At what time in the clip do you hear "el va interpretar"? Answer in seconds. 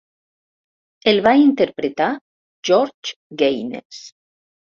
1.11-2.07